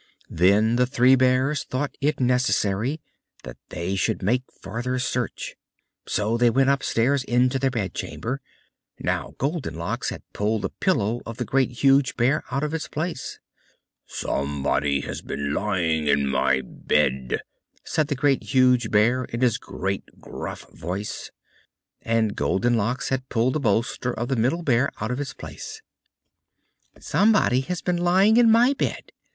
[0.31, 2.99] Then the Three Bears thought it necessary
[3.43, 5.55] that they should make farther search;
[6.07, 8.41] so they went upstairs into their bedchamber.
[8.99, 13.37] Now Goldenlocks had pulled the pillow of the Great, Huge Bear out of its place.
[14.07, 17.43] "SOMEBODY HAS BEEN LYING IN MY BED!"
[17.83, 21.29] said the Great, Huge Bear, in his great, rough, gruff voice.
[22.01, 25.83] And Goldenlocks had pulled the bolster of the Middle Bear out of its place.
[26.99, 29.11] "SOMEBODY HAS BEEN LYING IN MY BED!"